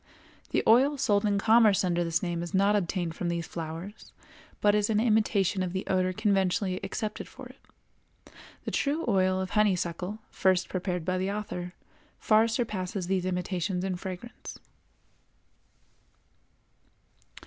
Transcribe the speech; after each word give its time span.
]The 0.49 0.63
oil 0.65 0.97
sold 0.97 1.27
in 1.27 1.37
commerce 1.37 1.83
under 1.83 2.03
this 2.03 2.23
name 2.23 2.41
is 2.41 2.55
not 2.55 2.75
obtained 2.75 3.13
from 3.13 3.29
these 3.29 3.45
flowers, 3.45 4.13
but 4.59 4.73
is 4.73 4.89
an 4.89 4.99
imitation 4.99 5.61
of 5.61 5.73
the 5.73 5.85
odor 5.85 6.11
conventionally 6.11 6.79
accepted 6.81 7.27
for 7.27 7.45
it. 7.49 8.31
The 8.63 8.71
true 8.71 9.05
oil 9.07 9.39
of 9.39 9.51
honeysuckle, 9.51 10.17
first 10.31 10.69
prepared 10.69 11.05
by 11.05 11.19
the 11.19 11.31
author, 11.31 11.75
far 12.17 12.47
surpasses 12.47 13.05
these 13.05 13.27
imitations 13.27 13.83
in 13.83 13.95
fragrance. 13.95 14.57